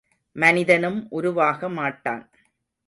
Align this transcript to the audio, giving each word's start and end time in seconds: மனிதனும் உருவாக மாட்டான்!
மனிதனும் 0.35 1.07
உருவாக 1.09 1.69
மாட்டான்! 1.69 2.25